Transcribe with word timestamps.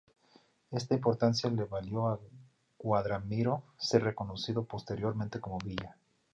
Esta 0.71 0.95
importancia 0.95 1.47
le 1.51 1.63
valió 1.63 2.07
a 2.07 2.19
Guadramiro 2.79 3.61
ser 3.77 4.01
reconocido 4.03 4.63
posteriormente 4.65 5.39
como 5.39 5.59
"Villa". 5.59 5.95